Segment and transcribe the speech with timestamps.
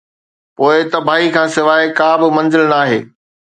[0.55, 2.99] پوءِ تباهي کان سواءِ ڪا به منزل ناهي.